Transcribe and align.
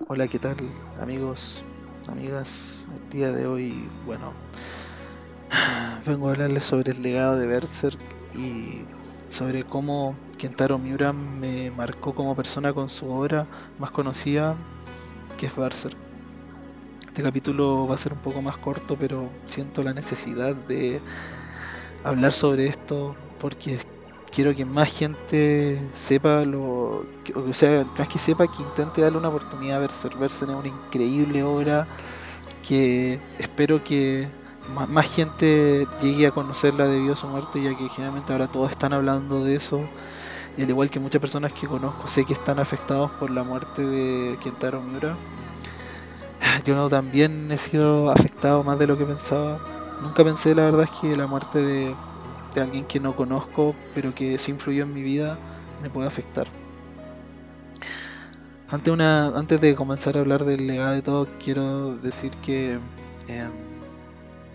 Hola, 0.00 0.26
¿qué 0.26 0.38
tal 0.38 0.56
amigos, 1.02 1.62
amigas? 2.08 2.86
El 2.96 3.10
día 3.10 3.30
de 3.30 3.46
hoy, 3.46 3.90
bueno, 4.06 4.32
vengo 6.06 6.28
a 6.28 6.30
hablarles 6.30 6.64
sobre 6.64 6.92
el 6.92 7.02
legado 7.02 7.36
de 7.38 7.46
Berserk 7.46 7.98
y 8.34 8.84
sobre 9.28 9.64
cómo 9.64 10.16
Kentaro 10.38 10.78
Miura 10.78 11.12
me 11.12 11.70
marcó 11.70 12.14
como 12.14 12.34
persona 12.34 12.72
con 12.72 12.88
su 12.88 13.06
obra 13.10 13.46
más 13.78 13.90
conocida, 13.90 14.56
que 15.36 15.44
es 15.44 15.54
Berserk. 15.54 15.96
Este 17.08 17.22
capítulo 17.22 17.86
va 17.86 17.94
a 17.94 17.98
ser 17.98 18.14
un 18.14 18.20
poco 18.20 18.40
más 18.40 18.56
corto, 18.56 18.96
pero 18.98 19.28
siento 19.44 19.82
la 19.82 19.92
necesidad 19.92 20.54
de 20.54 21.02
hablar 22.02 22.32
sobre 22.32 22.66
esto 22.66 23.14
porque 23.38 23.78
quiero 24.32 24.54
que 24.54 24.64
más 24.64 24.90
gente 24.90 25.80
sepa 25.92 26.42
lo. 26.42 27.04
O 27.34 27.52
sea, 27.52 27.84
más 27.96 28.08
que 28.08 28.18
sepa, 28.18 28.46
que 28.46 28.62
intente 28.62 29.02
darle 29.02 29.18
una 29.18 29.28
oportunidad 29.28 29.76
a 29.76 29.80
Berserk. 29.80 30.20
Es 30.22 30.42
una 30.42 30.66
increíble 30.66 31.42
obra 31.42 31.86
que 32.66 33.20
espero 33.38 33.84
que 33.84 34.28
más, 34.88 35.14
gente 35.14 35.86
llegue 36.00 36.26
a 36.26 36.30
conocerla 36.30 36.86
debido 36.86 37.12
a 37.12 37.16
su 37.16 37.26
muerte, 37.26 37.62
ya 37.62 37.76
que 37.76 37.88
generalmente 37.88 38.32
ahora 38.32 38.48
todos 38.48 38.70
están 38.70 38.92
hablando 38.92 39.44
de 39.44 39.56
eso. 39.56 39.80
Y 40.56 40.62
al 40.62 40.68
igual 40.68 40.90
que 40.90 41.00
muchas 41.00 41.20
personas 41.20 41.52
que 41.52 41.66
conozco, 41.66 42.06
sé 42.08 42.24
que 42.24 42.34
están 42.34 42.58
afectados 42.58 43.10
por 43.12 43.30
la 43.30 43.42
muerte 43.42 43.84
de 43.84 44.38
Kentaro 44.42 44.82
Miura. 44.82 45.16
Yo 46.64 46.74
no, 46.74 46.88
también 46.88 47.50
he 47.50 47.56
sido 47.56 48.10
afectado 48.10 48.62
más 48.62 48.78
de 48.78 48.86
lo 48.86 48.98
que 48.98 49.04
pensaba. 49.04 49.60
Nunca 50.02 50.24
pensé, 50.24 50.54
la 50.54 50.64
verdad, 50.64 50.82
es 50.82 51.00
que 51.00 51.16
la 51.16 51.26
muerte 51.26 51.60
de 51.62 51.94
de 52.54 52.60
alguien 52.60 52.84
que 52.84 53.00
no 53.00 53.16
conozco, 53.16 53.74
pero 53.94 54.14
que 54.14 54.38
sí 54.38 54.50
influyó 54.50 54.84
en 54.84 54.94
mi 54.94 55.02
vida, 55.02 55.38
me 55.82 55.90
puede 55.90 56.06
afectar. 56.06 56.46
Antes, 58.68 58.92
una, 58.92 59.26
antes 59.36 59.60
de 59.60 59.74
comenzar 59.74 60.16
a 60.16 60.20
hablar 60.20 60.44
del 60.44 60.66
legado 60.66 60.92
de 60.92 61.02
todo, 61.02 61.26
quiero 61.42 61.96
decir 61.96 62.30
que 62.42 62.78
em, 63.28 63.50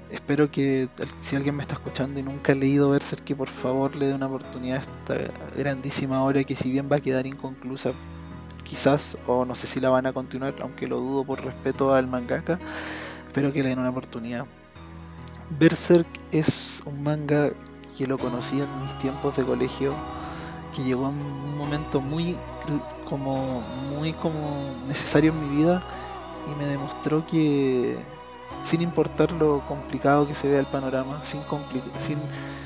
espero 0.09 0.49
que 0.49 0.89
si 1.19 1.35
alguien 1.35 1.55
me 1.55 1.61
está 1.61 1.75
escuchando 1.75 2.19
y 2.19 2.23
nunca 2.23 2.53
ha 2.53 2.55
leído 2.55 2.89
Berserk, 2.89 3.23
que 3.23 3.35
por 3.35 3.47
favor 3.47 3.95
le 3.95 4.07
dé 4.07 4.13
una 4.15 4.25
oportunidad 4.25 4.77
a 4.77 4.81
esta 5.21 5.33
grandísima 5.55 6.23
obra 6.23 6.43
que 6.43 6.55
si 6.55 6.71
bien 6.71 6.89
va 6.91 6.95
a 6.95 6.99
quedar 6.99 7.27
inconclusa, 7.27 7.93
quizás, 8.63 9.17
o 9.27 9.45
no 9.45 9.53
sé 9.53 9.67
si 9.67 9.79
la 9.79 9.89
van 9.89 10.07
a 10.07 10.13
continuar, 10.13 10.55
aunque 10.61 10.87
lo 10.87 10.99
dudo 10.99 11.23
por 11.23 11.43
respeto 11.43 11.93
al 11.93 12.07
mangaka, 12.07 12.59
espero 13.27 13.53
que 13.53 13.61
le 13.61 13.69
den 13.69 13.79
una 13.79 13.89
oportunidad. 13.89 14.45
Berserk 15.59 16.07
es 16.31 16.81
un 16.85 17.03
manga 17.03 17.51
que 17.97 18.07
lo 18.07 18.17
conocí 18.17 18.61
en 18.61 18.81
mis 18.81 18.97
tiempos 18.97 19.35
de 19.37 19.43
colegio, 19.43 19.93
que 20.75 20.83
llegó 20.83 21.09
en 21.09 21.15
un 21.15 21.57
momento 21.57 22.01
muy 22.01 22.37
como 23.09 23.61
muy 23.89 24.13
como 24.13 24.75
necesario 24.87 25.31
en 25.31 25.49
mi 25.49 25.57
vida 25.57 25.81
y 26.51 26.59
me 26.59 26.65
demostró 26.65 27.25
que 27.25 27.97
sin 28.61 28.81
importar 28.81 29.31
lo 29.31 29.61
complicado 29.67 30.27
que 30.27 30.35
se 30.35 30.49
vea 30.49 30.59
el 30.59 30.65
panorama, 30.65 31.23
sin, 31.23 31.41
sin, 31.97 32.19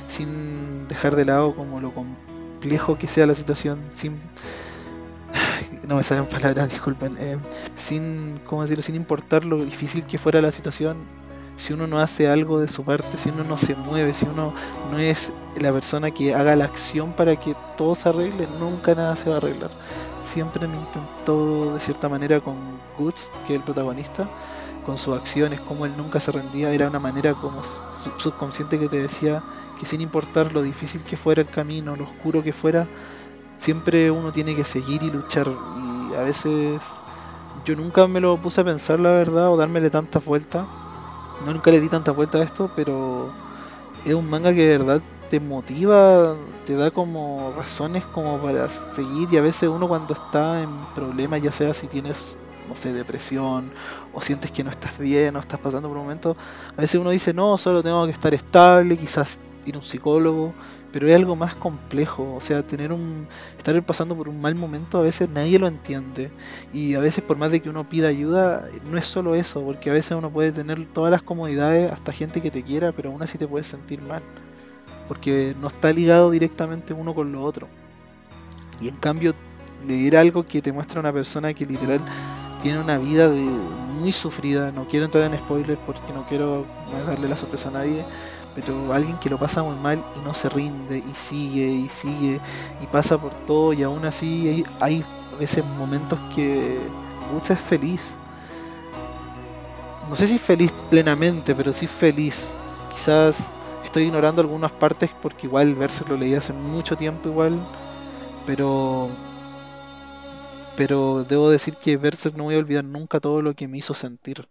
sin 0.07 0.87
dejar 0.87 1.15
de 1.15 1.25
lado 1.25 1.55
como 1.55 1.79
lo 1.79 1.93
complejo 1.93 2.97
que 2.97 3.07
sea 3.07 3.25
la 3.25 3.33
situación, 3.33 3.81
sin 3.91 4.19
no 5.87 5.95
me 5.95 6.03
salen 6.03 6.25
palabras, 6.25 6.69
disculpen, 6.71 7.17
eh, 7.19 7.37
sin, 7.75 8.39
¿cómo 8.45 8.61
decirlo? 8.61 8.81
sin 8.81 8.95
importar 8.95 9.45
lo 9.45 9.63
difícil 9.63 10.05
que 10.05 10.17
fuera 10.17 10.41
la 10.41 10.51
situación, 10.51 10.97
si 11.55 11.73
uno 11.73 11.87
no 11.87 11.99
hace 11.99 12.27
algo 12.27 12.59
de 12.59 12.67
su 12.67 12.83
parte, 12.83 13.17
si 13.17 13.29
uno 13.29 13.43
no 13.43 13.57
se 13.57 13.75
mueve, 13.75 14.13
si 14.13 14.25
uno 14.25 14.53
no 14.91 14.97
es 14.97 15.31
la 15.59 15.71
persona 15.71 16.11
que 16.11 16.33
haga 16.33 16.55
la 16.55 16.65
acción 16.65 17.13
para 17.13 17.35
que 17.35 17.55
todo 17.77 17.93
se 17.95 18.09
arregle, 18.09 18.47
nunca 18.59 18.95
nada 18.95 19.15
se 19.15 19.29
va 19.29 19.35
a 19.35 19.37
arreglar. 19.37 19.71
Siempre 20.21 20.67
me 20.67 20.77
intentó 20.77 21.73
de 21.73 21.79
cierta 21.79 22.09
manera 22.09 22.39
con 22.39 22.55
Guts, 22.97 23.31
que 23.45 23.53
es 23.53 23.59
el 23.59 23.63
protagonista, 23.63 24.27
con 24.85 24.97
sus 24.97 25.15
acciones, 25.15 25.61
como 25.61 25.85
él 25.85 25.93
nunca 25.95 26.19
se 26.19 26.31
rendía, 26.31 26.71
era 26.71 26.87
una 26.87 26.99
manera 26.99 27.33
como 27.33 27.61
subconsciente 27.63 28.79
que 28.79 28.89
te 28.89 28.99
decía 28.99 29.43
que 29.79 29.85
sin 29.85 30.01
importar 30.01 30.53
lo 30.53 30.63
difícil 30.63 31.03
que 31.03 31.17
fuera 31.17 31.41
el 31.41 31.47
camino, 31.47 31.95
lo 31.95 32.05
oscuro 32.05 32.41
que 32.41 32.53
fuera, 32.53 32.87
siempre 33.55 34.09
uno 34.09 34.31
tiene 34.31 34.55
que 34.55 34.63
seguir 34.63 35.03
y 35.03 35.11
luchar. 35.11 35.47
Y 35.47 36.15
a 36.15 36.21
veces 36.23 37.01
yo 37.63 37.75
nunca 37.75 38.07
me 38.07 38.19
lo 38.19 38.37
puse 38.37 38.61
a 38.61 38.63
pensar, 38.63 38.99
la 38.99 39.11
verdad, 39.11 39.49
o 39.49 39.57
dármele 39.57 39.91
tantas 39.91 40.25
vueltas 40.25 40.65
no 41.45 41.53
nunca 41.53 41.71
le 41.71 41.79
di 41.79 41.89
tanta 41.89 42.11
vuelta 42.11 42.37
a 42.37 42.43
esto, 42.43 42.71
pero 42.75 43.31
es 44.05 44.13
un 44.13 44.29
manga 44.29 44.53
que 44.53 44.65
de 44.65 44.77
verdad 44.77 45.01
te 45.29 45.39
motiva, 45.39 46.35
te 46.65 46.75
da 46.75 46.91
como 46.91 47.53
razones 47.55 48.05
como 48.05 48.37
para 48.39 48.67
seguir. 48.67 49.29
Y 49.31 49.37
a 49.37 49.41
veces 49.41 49.69
uno 49.69 49.87
cuando 49.87 50.13
está 50.13 50.61
en 50.61 50.69
problemas, 50.93 51.41
ya 51.41 51.51
sea 51.51 51.73
si 51.73 51.87
tienes, 51.87 52.39
no 52.67 52.75
sé, 52.75 52.93
depresión 52.93 53.71
o 54.13 54.21
sientes 54.21 54.51
que 54.51 54.63
no 54.63 54.69
estás 54.69 54.97
bien 54.97 55.35
o 55.35 55.39
estás 55.39 55.59
pasando 55.59 55.87
por 55.87 55.97
un 55.97 56.03
momento, 56.03 56.35
a 56.75 56.81
veces 56.81 56.99
uno 56.99 57.11
dice, 57.11 57.33
no, 57.33 57.57
solo 57.57 57.81
tengo 57.81 58.05
que 58.05 58.11
estar 58.11 58.33
estable, 58.33 58.97
quizás 58.97 59.39
ir 59.65 59.75
a 59.75 59.77
un 59.77 59.83
psicólogo, 59.83 60.53
pero 60.91 61.07
es 61.07 61.15
algo 61.15 61.35
más 61.35 61.55
complejo, 61.55 62.35
o 62.35 62.39
sea, 62.41 62.65
tener 62.65 62.91
un 62.91 63.27
estar 63.57 63.81
pasando 63.83 64.15
por 64.15 64.27
un 64.27 64.41
mal 64.41 64.55
momento 64.55 64.97
a 64.99 65.01
veces 65.01 65.29
nadie 65.29 65.57
lo 65.57 65.67
entiende 65.67 66.31
y 66.73 66.95
a 66.95 66.99
veces 66.99 67.23
por 67.23 67.37
más 67.37 67.51
de 67.51 67.61
que 67.61 67.69
uno 67.69 67.87
pida 67.87 68.07
ayuda, 68.07 68.65
no 68.89 68.97
es 68.97 69.05
solo 69.05 69.35
eso, 69.35 69.61
porque 69.61 69.89
a 69.89 69.93
veces 69.93 70.11
uno 70.11 70.29
puede 70.29 70.51
tener 70.51 70.85
todas 70.87 71.11
las 71.11 71.21
comodidades, 71.21 71.91
hasta 71.91 72.11
gente 72.11 72.41
que 72.41 72.51
te 72.51 72.63
quiera, 72.63 72.91
pero 72.91 73.11
aún 73.11 73.23
así 73.23 73.37
te 73.37 73.47
puedes 73.47 73.67
sentir 73.67 74.01
mal, 74.01 74.21
porque 75.07 75.55
no 75.61 75.67
está 75.67 75.93
ligado 75.93 76.31
directamente 76.31 76.93
uno 76.93 77.13
con 77.13 77.31
lo 77.31 77.43
otro. 77.43 77.67
Y 78.79 78.89
en 78.89 78.95
cambio, 78.95 79.35
leer 79.87 80.17
algo 80.17 80.43
que 80.45 80.61
te 80.61 80.71
muestra 80.71 80.99
una 80.99 81.13
persona 81.13 81.53
que 81.53 81.65
literal 81.65 82.01
tiene 82.61 82.79
una 82.79 82.97
vida 82.97 83.29
de, 83.29 83.41
muy 84.01 84.11
sufrida, 84.11 84.71
no 84.71 84.85
quiero 84.85 85.05
entrar 85.05 85.31
en 85.31 85.37
spoilers 85.37 85.79
porque 85.85 86.11
no 86.13 86.23
quiero 86.23 86.65
darle 87.05 87.29
la 87.29 87.37
sorpresa 87.37 87.69
a 87.69 87.71
nadie, 87.71 88.03
pero 88.53 88.93
alguien 88.93 89.17
que 89.17 89.29
lo 89.29 89.37
pasa 89.37 89.63
muy 89.63 89.75
mal 89.75 90.03
y 90.19 90.25
no 90.25 90.33
se 90.33 90.49
rinde 90.49 91.03
y 91.09 91.15
sigue 91.15 91.65
y 91.65 91.89
sigue 91.89 92.39
y 92.81 92.85
pasa 92.87 93.17
por 93.17 93.31
todo 93.45 93.73
y 93.73 93.83
aún 93.83 94.05
así 94.05 94.63
hay, 94.79 95.03
a 95.33 95.35
veces 95.37 95.63
momentos 95.65 96.19
que 96.35 96.79
Guts 97.33 97.51
es 97.51 97.59
feliz. 97.59 98.17
No 100.09 100.15
sé 100.15 100.27
si 100.27 100.37
feliz 100.37 100.71
plenamente, 100.89 101.55
pero 101.55 101.71
sí 101.71 101.87
feliz. 101.87 102.49
Quizás 102.91 103.51
estoy 103.85 104.03
ignorando 104.03 104.41
algunas 104.41 104.71
partes 104.71 105.09
porque 105.21 105.47
igual 105.47 105.73
verse 105.75 106.03
lo 106.07 106.17
leí 106.17 106.35
hace 106.35 106.51
mucho 106.51 106.97
tiempo 106.97 107.29
igual, 107.29 107.57
pero 108.45 109.09
pero 110.75 111.23
debo 111.23 111.49
decir 111.49 111.75
que 111.75 111.97
Berserk 111.97 112.35
no 112.35 112.45
voy 112.45 112.55
a 112.55 112.59
olvidar 112.59 112.83
nunca 112.83 113.19
todo 113.19 113.41
lo 113.41 113.55
que 113.55 113.67
me 113.67 113.77
hizo 113.77 113.93
sentir. 113.93 114.47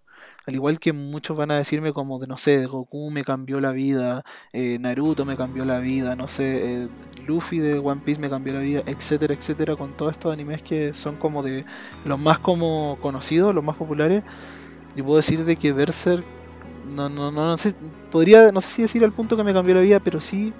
Al 0.46 0.54
igual 0.54 0.78
que 0.78 0.92
muchos 0.92 1.36
van 1.36 1.50
a 1.50 1.56
decirme 1.56 1.92
como 1.92 2.18
de, 2.18 2.26
no 2.26 2.36
sé, 2.36 2.64
Goku 2.66 3.10
me 3.10 3.22
cambió 3.24 3.60
la 3.60 3.72
vida, 3.72 4.22
eh, 4.52 4.78
Naruto 4.78 5.24
me 5.24 5.36
cambió 5.36 5.64
la 5.64 5.80
vida, 5.80 6.16
no 6.16 6.28
sé, 6.28 6.84
eh, 6.84 6.88
Luffy 7.26 7.58
de 7.58 7.78
One 7.78 8.00
Piece 8.04 8.20
me 8.20 8.30
cambió 8.30 8.54
la 8.54 8.60
vida, 8.60 8.82
etcétera, 8.86 9.34
etcétera, 9.34 9.76
con 9.76 9.96
todos 9.96 10.12
estos 10.12 10.32
animes 10.32 10.62
que 10.62 10.94
son 10.94 11.16
como 11.16 11.42
de 11.42 11.64
los 12.04 12.18
más 12.18 12.38
como 12.38 12.98
conocidos, 13.00 13.54
los 13.54 13.64
más 13.64 13.76
populares. 13.76 14.24
Yo 14.96 15.04
puedo 15.04 15.16
decir 15.16 15.44
de 15.44 15.56
que 15.56 15.72
Berserk, 15.72 16.24
no, 16.86 17.08
no, 17.08 17.30
no, 17.30 17.46
no 17.46 17.56
sé, 17.58 17.74
podría, 18.10 18.50
no 18.50 18.60
sé 18.60 18.68
si 18.68 18.82
decir 18.82 19.04
al 19.04 19.12
punto 19.12 19.36
que 19.36 19.44
me 19.44 19.52
cambió 19.52 19.74
la 19.74 19.82
vida, 19.82 20.00
pero 20.00 20.20
sí 20.20 20.52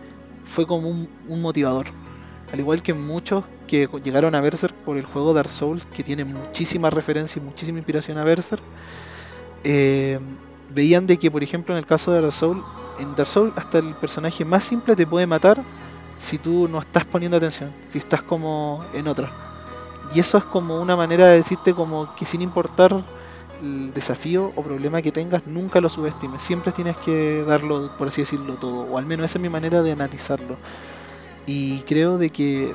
fue 0.44 0.66
como 0.66 0.88
un, 0.88 1.08
un 1.26 1.40
motivador. 1.42 1.86
Al 2.52 2.60
igual 2.60 2.82
que 2.82 2.94
muchos 2.94 3.44
que 3.70 3.88
llegaron 4.02 4.34
a 4.34 4.40
Berserk 4.40 4.74
por 4.74 4.98
el 4.98 5.04
juego 5.04 5.32
Dark 5.32 5.48
Souls, 5.48 5.86
que 5.86 6.02
tiene 6.02 6.24
muchísima 6.24 6.90
referencia 6.90 7.40
y 7.40 7.44
muchísima 7.44 7.78
inspiración 7.78 8.18
a 8.18 8.24
Berserk, 8.24 8.62
eh, 9.62 10.18
veían 10.74 11.06
de 11.06 11.16
que, 11.18 11.30
por 11.30 11.44
ejemplo, 11.44 11.72
en 11.72 11.78
el 11.78 11.86
caso 11.86 12.10
de 12.10 12.20
Dark 12.20 12.32
Souls, 12.32 12.64
en 12.98 13.14
Dark 13.14 13.28
Souls 13.28 13.52
hasta 13.56 13.78
el 13.78 13.94
personaje 13.94 14.44
más 14.44 14.64
simple 14.64 14.96
te 14.96 15.06
puede 15.06 15.24
matar 15.28 15.62
si 16.16 16.36
tú 16.38 16.66
no 16.66 16.80
estás 16.80 17.04
poniendo 17.04 17.36
atención, 17.36 17.70
si 17.88 17.98
estás 17.98 18.22
como 18.22 18.84
en 18.92 19.06
otra. 19.06 19.30
Y 20.12 20.18
eso 20.18 20.36
es 20.36 20.44
como 20.44 20.80
una 20.80 20.96
manera 20.96 21.28
de 21.28 21.36
decirte 21.36 21.72
como 21.72 22.12
que 22.16 22.26
sin 22.26 22.42
importar 22.42 23.04
el 23.62 23.94
desafío 23.94 24.52
o 24.56 24.62
problema 24.62 25.00
que 25.00 25.12
tengas, 25.12 25.46
nunca 25.46 25.80
lo 25.80 25.88
subestimes. 25.88 26.42
Siempre 26.42 26.72
tienes 26.72 26.96
que 26.96 27.44
darlo, 27.46 27.96
por 27.96 28.08
así 28.08 28.22
decirlo, 28.22 28.54
todo. 28.54 28.82
O 28.90 28.98
al 28.98 29.06
menos 29.06 29.26
esa 29.26 29.38
es 29.38 29.42
mi 29.42 29.48
manera 29.48 29.80
de 29.82 29.92
analizarlo. 29.92 30.56
Y 31.46 31.82
creo 31.82 32.18
de 32.18 32.30
que 32.30 32.74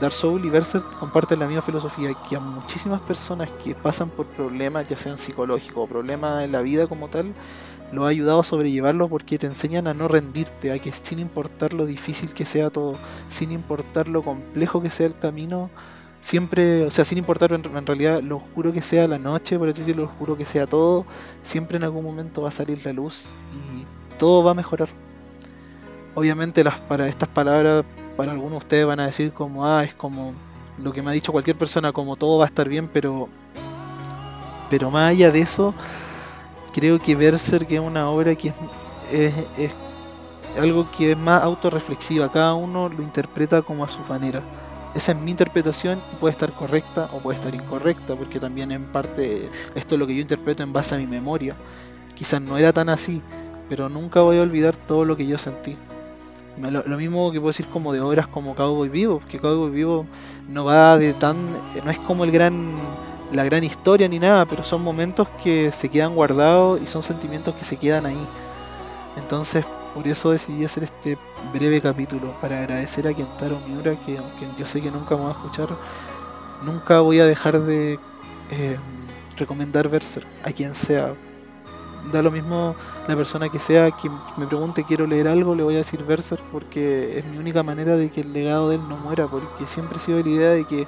Dark 0.00 0.12
Souls 0.12 0.44
y 0.44 0.50
Berserk 0.50 0.98
comparten 0.98 1.38
la 1.38 1.46
misma 1.46 1.62
filosofía 1.62 2.10
que 2.28 2.36
a 2.36 2.40
muchísimas 2.40 3.00
personas 3.00 3.50
que 3.62 3.74
pasan 3.74 4.10
por 4.10 4.26
problemas, 4.26 4.88
ya 4.88 4.98
sean 4.98 5.18
psicológicos 5.18 5.84
o 5.84 5.86
problemas 5.86 6.44
en 6.44 6.52
la 6.52 6.62
vida 6.62 6.86
como 6.86 7.08
tal, 7.08 7.32
lo 7.92 8.04
ha 8.04 8.08
ayudado 8.08 8.40
a 8.40 8.44
sobrellevarlo 8.44 9.08
porque 9.08 9.38
te 9.38 9.46
enseñan 9.46 9.86
a 9.86 9.94
no 9.94 10.08
rendirte, 10.08 10.72
a 10.72 10.78
que 10.78 10.90
sin 10.92 11.18
importar 11.20 11.72
lo 11.72 11.86
difícil 11.86 12.34
que 12.34 12.44
sea 12.44 12.70
todo, 12.70 12.96
sin 13.28 13.52
importar 13.52 14.08
lo 14.08 14.22
complejo 14.22 14.82
que 14.82 14.90
sea 14.90 15.06
el 15.06 15.16
camino, 15.16 15.70
siempre, 16.20 16.84
o 16.84 16.90
sea, 16.90 17.04
sin 17.04 17.18
importar 17.18 17.52
en, 17.52 17.86
realidad 17.86 18.20
lo 18.20 18.38
oscuro 18.38 18.72
que 18.72 18.82
sea 18.82 19.06
la 19.06 19.18
noche, 19.18 19.58
por 19.58 19.68
así 19.68 19.82
decirlo, 19.82 20.04
lo 20.04 20.10
oscuro 20.10 20.36
que 20.36 20.44
sea 20.44 20.66
todo, 20.66 21.06
siempre 21.42 21.76
en 21.76 21.84
algún 21.84 22.04
momento 22.04 22.42
va 22.42 22.48
a 22.48 22.52
salir 22.52 22.84
la 22.84 22.92
luz 22.92 23.36
y 23.74 23.84
todo 24.18 24.42
va 24.42 24.52
a 24.52 24.54
mejorar. 24.54 24.88
Obviamente 26.14 26.64
las, 26.64 26.80
para 26.80 27.08
estas 27.08 27.28
palabras 27.28 27.84
para 28.16 28.32
algunos 28.32 28.52
de 28.52 28.58
ustedes 28.58 28.86
van 28.86 29.00
a 29.00 29.06
decir 29.06 29.32
como, 29.32 29.66
ah, 29.66 29.84
es 29.84 29.94
como 29.94 30.34
lo 30.82 30.92
que 30.92 31.02
me 31.02 31.10
ha 31.10 31.12
dicho 31.12 31.32
cualquier 31.32 31.56
persona, 31.56 31.92
como 31.92 32.16
todo 32.16 32.38
va 32.38 32.44
a 32.44 32.48
estar 32.48 32.68
bien, 32.68 32.88
pero 32.88 33.28
Pero 34.70 34.90
más 34.90 35.10
allá 35.10 35.30
de 35.30 35.40
eso, 35.40 35.74
creo 36.72 36.98
que 36.98 37.14
Berserk 37.14 37.70
es 37.70 37.80
una 37.80 38.08
obra 38.10 38.34
que 38.34 38.52
es, 39.12 39.34
es 39.58 39.74
algo 40.58 40.90
que 40.90 41.12
es 41.12 41.18
más 41.18 41.42
autorreflexiva. 41.42 42.30
Cada 42.32 42.54
uno 42.54 42.88
lo 42.88 43.02
interpreta 43.02 43.62
como 43.62 43.84
a 43.84 43.88
su 43.88 44.00
manera. 44.08 44.42
Esa 44.94 45.12
es 45.12 45.18
mi 45.18 45.30
interpretación 45.30 46.00
y 46.12 46.16
puede 46.16 46.32
estar 46.32 46.52
correcta 46.52 47.08
o 47.12 47.18
puede 47.18 47.36
estar 47.38 47.54
incorrecta, 47.54 48.16
porque 48.16 48.40
también 48.40 48.72
en 48.72 48.84
parte 48.86 49.50
esto 49.74 49.94
es 49.94 49.98
lo 49.98 50.06
que 50.06 50.14
yo 50.14 50.22
interpreto 50.22 50.62
en 50.62 50.72
base 50.72 50.94
a 50.94 50.98
mi 50.98 51.06
memoria. 51.06 51.54
Quizás 52.14 52.40
no 52.40 52.56
era 52.56 52.72
tan 52.72 52.88
así, 52.88 53.20
pero 53.68 53.88
nunca 53.88 54.22
voy 54.22 54.38
a 54.38 54.42
olvidar 54.42 54.76
todo 54.76 55.04
lo 55.04 55.16
que 55.16 55.26
yo 55.26 55.36
sentí. 55.36 55.76
Lo, 56.58 56.96
mismo 56.96 57.32
que 57.32 57.40
puedo 57.40 57.48
decir 57.48 57.66
como 57.66 57.92
de 57.92 58.00
obras 58.00 58.28
como 58.28 58.54
Cowboy 58.54 58.88
Vivo, 58.88 59.20
que 59.28 59.40
Cowboy 59.40 59.70
Vivo 59.70 60.06
no 60.48 60.64
va 60.64 60.96
de 60.98 61.12
tan. 61.14 61.36
no 61.84 61.90
es 61.90 61.98
como 61.98 62.24
el 62.24 62.30
gran. 62.30 62.72
la 63.32 63.44
gran 63.44 63.64
historia 63.64 64.08
ni 64.08 64.18
nada, 64.18 64.46
pero 64.46 64.62
son 64.62 64.82
momentos 64.82 65.28
que 65.42 65.72
se 65.72 65.88
quedan 65.88 66.14
guardados 66.14 66.80
y 66.82 66.86
son 66.86 67.02
sentimientos 67.02 67.54
que 67.54 67.64
se 67.64 67.76
quedan 67.76 68.06
ahí. 68.06 68.26
Entonces, 69.16 69.64
por 69.94 70.06
eso 70.08 70.30
decidí 70.30 70.64
hacer 70.64 70.84
este 70.84 71.16
breve 71.52 71.80
capítulo, 71.80 72.34
para 72.40 72.58
agradecer 72.58 73.06
a 73.06 73.14
Kentaro 73.14 73.60
Miura, 73.66 73.96
que 74.04 74.18
aunque 74.18 74.48
yo 74.58 74.66
sé 74.66 74.80
que 74.80 74.90
nunca 74.90 75.16
me 75.16 75.22
va 75.22 75.28
a 75.28 75.32
escuchar, 75.32 75.68
nunca 76.64 77.00
voy 77.00 77.20
a 77.20 77.26
dejar 77.26 77.60
de 77.60 77.98
eh, 78.50 78.76
recomendar 79.36 79.88
Berserk 79.88 80.26
a 80.44 80.50
quien 80.50 80.74
sea. 80.74 81.14
Da 82.12 82.22
lo 82.22 82.30
mismo 82.30 82.74
la 83.08 83.16
persona 83.16 83.48
que 83.48 83.58
sea, 83.58 83.90
que 83.90 84.10
me 84.36 84.46
pregunte 84.46 84.84
quiero 84.84 85.06
leer 85.06 85.28
algo, 85.28 85.54
le 85.54 85.62
voy 85.62 85.74
a 85.74 85.78
decir 85.78 86.04
Berserk 86.04 86.42
porque 86.52 87.18
es 87.18 87.24
mi 87.24 87.38
única 87.38 87.62
manera 87.62 87.96
de 87.96 88.10
que 88.10 88.20
el 88.20 88.32
legado 88.32 88.68
de 88.68 88.76
él 88.76 88.82
no 88.88 88.96
muera, 88.96 89.26
porque 89.26 89.66
siempre 89.66 89.96
he 89.96 90.00
sido 90.00 90.22
la 90.22 90.28
idea 90.28 90.50
de 90.50 90.64
que 90.64 90.86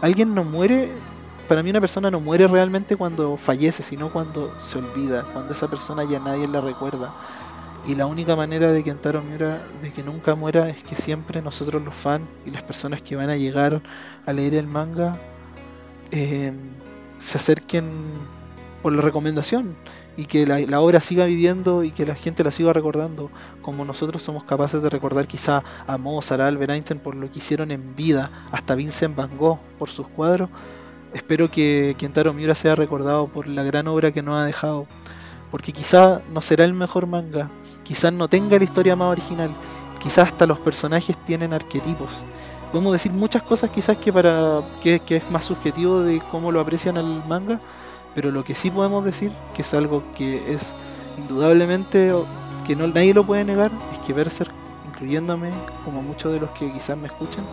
alguien 0.00 0.34
no 0.34 0.44
muere 0.44 0.92
para 1.50 1.64
mí 1.64 1.70
una 1.70 1.80
persona 1.80 2.12
no 2.12 2.20
muere 2.20 2.46
realmente 2.46 2.94
cuando 2.94 3.36
fallece, 3.36 3.82
sino 3.82 4.12
cuando 4.12 4.54
se 4.60 4.78
olvida, 4.78 5.24
cuando 5.32 5.52
esa 5.52 5.66
persona 5.66 6.04
ya 6.04 6.20
nadie 6.20 6.46
la 6.46 6.60
recuerda. 6.60 7.12
Y 7.88 7.96
la 7.96 8.06
única 8.06 8.36
manera 8.36 8.70
de 8.70 8.84
que 8.84 8.92
Antaro 8.92 9.20
Miura 9.20 9.66
de 9.82 9.92
que 9.92 10.04
nunca 10.04 10.36
muera 10.36 10.68
es 10.68 10.84
que 10.84 10.94
siempre 10.94 11.42
nosotros 11.42 11.82
los 11.82 11.92
fans 11.92 12.28
y 12.46 12.50
las 12.50 12.62
personas 12.62 13.02
que 13.02 13.16
van 13.16 13.30
a 13.30 13.36
llegar 13.36 13.82
a 14.26 14.32
leer 14.32 14.54
el 14.54 14.68
manga 14.68 15.18
em, 16.12 16.56
se 17.18 17.38
acerquen 17.38 18.12
por 18.82 18.92
la 18.92 19.02
recomendación 19.02 19.76
y 20.16 20.26
que 20.26 20.46
la, 20.46 20.80
obra 20.80 21.00
siga 21.00 21.24
viviendo 21.24 21.84
y 21.84 21.90
que 21.90 22.06
la 22.06 22.14
gente 22.14 22.44
la 22.44 22.50
siga 22.50 22.72
recordando 22.72 23.30
como 23.62 23.84
nosotros 23.84 24.22
somos 24.22 24.44
capaces 24.44 24.82
de 24.82 24.90
recordar 24.90 25.26
quizá 25.26 25.62
a 25.86 25.98
Mozart, 25.98 26.40
a 26.40 26.46
Albert 26.46 26.72
Einstein 26.72 27.00
por 27.00 27.14
lo 27.14 27.30
que 27.30 27.38
hicieron 27.38 27.70
en 27.70 27.94
vida, 27.96 28.30
hasta 28.52 28.74
Vincent 28.74 29.16
Van 29.16 29.36
Gogh 29.36 29.58
por 29.78 29.88
sus 29.88 30.08
cuadros. 30.08 30.48
Espero 31.12 31.50
que 31.50 31.96
Kentaro 31.98 32.32
Miura 32.32 32.54
sea 32.54 32.74
recordado 32.74 33.28
por 33.28 33.46
la 33.46 33.64
gran 33.64 33.88
obra 33.88 34.12
que 34.12 34.22
nos 34.22 34.40
ha 34.40 34.44
dejado 34.44 34.86
porque 35.50 35.72
quizá 35.72 36.22
no 36.32 36.40
será 36.40 36.64
el 36.64 36.74
mejor 36.74 37.06
manga, 37.06 37.50
quizás 37.82 38.12
no 38.12 38.28
tenga 38.28 38.56
la 38.56 38.64
historia 38.64 38.96
más 38.96 39.10
original, 39.10 39.50
quizás 40.00 40.28
hasta 40.28 40.46
los 40.46 40.58
personajes 40.58 41.16
tienen 41.24 41.52
arquetipos. 41.52 42.10
Podemos 42.70 42.92
decir 42.92 43.10
muchas 43.10 43.42
cosas 43.42 43.70
quizás 43.70 43.96
que 43.96 44.12
para 44.12 44.62
que, 44.80 45.02
es 45.08 45.30
más 45.30 45.44
subjetivo 45.44 46.00
de 46.00 46.22
cómo 46.30 46.52
lo 46.52 46.60
aprecian 46.60 46.96
el 46.96 47.22
manga, 47.28 47.60
pero 48.14 48.30
lo 48.30 48.44
que 48.44 48.54
sí 48.54 48.70
podemos 48.70 49.04
decir, 49.04 49.32
que 49.54 49.62
es 49.62 49.74
algo 49.74 50.02
que 50.16 50.52
es 50.52 50.74
indudablemente 51.18 52.12
que 52.66 52.76
nadie 52.76 53.14
lo 53.14 53.24
puede 53.24 53.44
negar, 53.44 53.70
es 53.92 53.98
que 54.00 54.12
Berserk, 54.12 54.52
incluyéndome, 54.86 55.50
como 55.84 56.02
muchos 56.02 56.32
de 56.32 56.40
los 56.40 56.50
que 56.50 56.72
quizás 56.72 56.96
me 56.96 57.06
escuchan, 57.06 57.44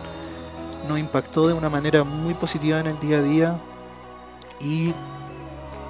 nos 0.86 0.98
impactó 0.98 1.48
de 1.48 1.54
una 1.54 1.68
manera 1.68 2.04
muy 2.04 2.34
positiva 2.34 2.80
en 2.80 2.86
el 2.86 3.00
día 3.00 3.18
a 3.18 3.22
día 3.22 3.60
y 4.60 4.94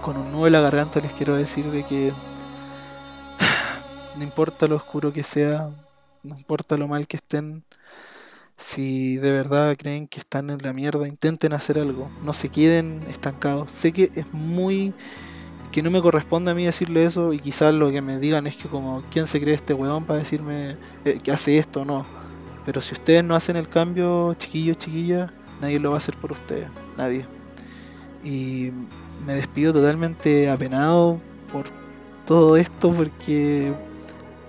con 0.02 0.16
un 0.16 0.32
nudo 0.32 0.46
en 0.46 0.52
la 0.52 0.60
garganta 0.60 1.00
les 1.00 1.12
quiero 1.12 1.36
decir 1.36 1.70
de 1.70 1.84
que 1.84 2.12
no 4.16 4.22
importa 4.22 4.66
lo 4.66 4.76
oscuro 4.76 5.12
que 5.12 5.24
sea, 5.24 5.68
no 6.22 6.36
importa 6.36 6.76
lo 6.76 6.88
mal 6.88 7.06
que 7.06 7.16
estén, 7.16 7.64
si 8.58 9.16
de 9.18 9.32
verdad 9.32 9.76
creen 9.78 10.08
que 10.08 10.18
están 10.18 10.50
en 10.50 10.58
la 10.58 10.72
mierda, 10.72 11.06
intenten 11.06 11.52
hacer 11.52 11.78
algo, 11.78 12.10
no 12.24 12.32
se 12.32 12.48
queden 12.48 13.04
estancados. 13.08 13.70
Sé 13.70 13.92
que 13.92 14.10
es 14.16 14.34
muy 14.34 14.92
que 15.70 15.82
no 15.82 15.90
me 15.90 16.02
corresponde 16.02 16.50
a 16.50 16.54
mí 16.54 16.64
decirle 16.64 17.04
eso 17.04 17.32
y 17.32 17.38
quizás 17.38 17.72
lo 17.72 17.90
que 17.92 18.02
me 18.02 18.18
digan 18.18 18.46
es 18.46 18.56
que 18.56 18.68
como 18.68 19.04
quién 19.10 19.26
se 19.26 19.40
cree 19.40 19.54
este 19.54 19.74
weón 19.74 20.04
para 20.04 20.18
decirme 20.18 20.76
eh, 21.04 21.20
que 21.22 21.30
hace 21.30 21.56
esto 21.58 21.82
o 21.82 21.84
no. 21.84 22.04
Pero 22.66 22.80
si 22.80 22.94
ustedes 22.94 23.22
no 23.22 23.36
hacen 23.36 23.56
el 23.56 23.68
cambio, 23.68 24.34
chiquillos, 24.34 24.76
chiquillas, 24.78 25.30
nadie 25.60 25.78
lo 25.78 25.90
va 25.90 25.96
a 25.96 25.98
hacer 25.98 26.16
por 26.16 26.32
ustedes, 26.32 26.68
nadie. 26.96 27.26
Y 28.24 28.72
me 29.24 29.34
despido 29.34 29.72
totalmente 29.72 30.50
apenado 30.50 31.20
por 31.52 31.66
todo 32.26 32.56
esto 32.56 32.90
porque 32.90 33.72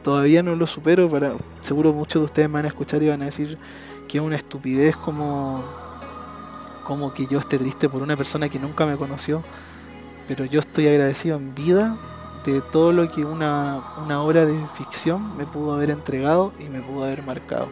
todavía 0.09 0.41
no 0.41 0.55
lo 0.55 0.65
supero. 0.65 1.07
Para, 1.07 1.33
seguro 1.59 1.93
muchos 1.93 2.21
de 2.21 2.25
ustedes 2.25 2.49
me 2.49 2.55
van 2.55 2.65
a 2.65 2.69
escuchar 2.69 3.03
y 3.03 3.09
van 3.09 3.21
a 3.21 3.25
decir 3.25 3.59
que 4.07 4.17
es 4.17 4.23
una 4.23 4.37
estupidez 4.37 4.97
como, 4.97 5.63
como 6.83 7.13
que 7.13 7.27
yo 7.27 7.37
esté 7.37 7.59
triste 7.59 7.87
por 7.87 8.01
una 8.01 8.17
persona 8.17 8.49
que 8.49 8.57
nunca 8.57 8.87
me 8.87 8.97
conoció. 8.97 9.43
Pero 10.27 10.45
yo 10.45 10.61
estoy 10.61 10.87
agradecido 10.87 11.37
en 11.37 11.53
vida 11.53 11.95
de 12.43 12.59
todo 12.61 12.91
lo 12.91 13.07
que 13.11 13.23
una, 13.23 13.83
una 14.03 14.23
obra 14.23 14.47
de 14.47 14.59
ficción 14.73 15.37
me 15.37 15.45
pudo 15.45 15.75
haber 15.75 15.91
entregado 15.91 16.53
y 16.59 16.63
me 16.69 16.81
pudo 16.81 17.03
haber 17.03 17.21
marcado. 17.21 17.69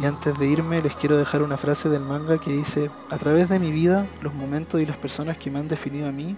Y 0.00 0.06
antes 0.06 0.36
de 0.36 0.46
irme 0.48 0.82
les 0.82 0.96
quiero 0.96 1.16
dejar 1.16 1.44
una 1.44 1.56
frase 1.56 1.88
del 1.88 2.02
manga 2.02 2.38
que 2.38 2.50
dice, 2.50 2.90
a 3.08 3.18
través 3.18 3.48
de 3.50 3.60
mi 3.60 3.70
vida, 3.70 4.08
los 4.20 4.34
momentos 4.34 4.80
y 4.80 4.86
las 4.86 4.96
personas 4.96 5.38
que 5.38 5.48
me 5.48 5.60
han 5.60 5.68
definido 5.68 6.08
a 6.08 6.12
mí 6.12 6.36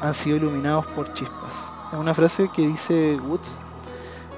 han 0.00 0.12
sido 0.12 0.38
iluminados 0.38 0.86
por 0.86 1.12
chispas. 1.12 1.70
Es 1.92 1.98
una 1.98 2.14
frase 2.14 2.50
que 2.52 2.66
dice 2.66 3.16
Woods. 3.28 3.60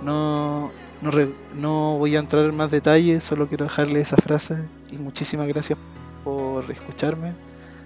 No, 0.02 0.70
no, 1.00 1.10
no 1.54 1.98
voy 1.98 2.16
a 2.16 2.18
entrar 2.18 2.44
en 2.44 2.56
más 2.56 2.70
detalles, 2.70 3.24
solo 3.24 3.48
quiero 3.48 3.64
dejarle 3.64 4.00
esa 4.00 4.16
frase 4.16 4.56
y 4.90 4.98
muchísimas 4.98 5.48
gracias 5.48 5.78
por 6.24 6.70
escucharme. 6.70 7.34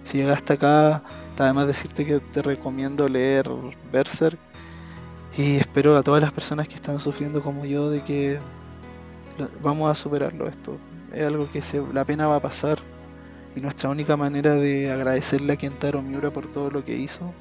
Si 0.03 0.19
llegaste 0.19 0.55
acá, 0.55 1.03
además 1.39 1.67
decirte 1.67 2.05
que 2.05 2.21
te 2.21 2.43
recomiendo 2.43 3.09
leer 3.09 3.49
Berserk 3.93 4.39
y 5.37 5.57
espero 5.57 5.97
a 5.97 6.03
todas 6.03 6.23
las 6.23 6.33
personas 6.33 6.69
que 6.69 6.75
están 6.75 6.99
sufriendo 6.99 7.43
como 7.43 7.65
yo 7.65 7.91
de 7.91 8.03
que 8.03 8.39
vamos 9.63 9.91
a 9.91 9.95
superarlo 9.95 10.47
esto. 10.47 10.77
Es 11.13 11.27
algo 11.27 11.51
que 11.51 11.63
se, 11.63 11.83
la 11.93 12.05
pena 12.05 12.27
va 12.27 12.37
a 12.37 12.41
pasar. 12.41 12.79
Y 13.57 13.61
nuestra 13.61 13.91
única 13.91 14.17
manera 14.17 14.55
de 14.55 14.93
agradecerle 14.93 15.55
a 15.55 15.57
Kentaro 15.57 16.03
Miura 16.03 16.31
por 16.31 16.47
todo 16.47 16.71
lo 16.71 16.85
que 16.85 16.97
hizo 16.97 17.33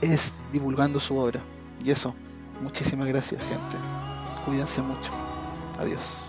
es 0.00 0.44
divulgando 0.52 1.00
su 1.00 1.16
obra. 1.16 1.40
Y 1.84 1.90
eso, 1.90 2.14
muchísimas 2.60 3.06
gracias 3.06 3.42
gente. 3.42 3.76
Cuídense 4.44 4.80
mucho. 4.82 5.12
Adiós. 5.78 6.27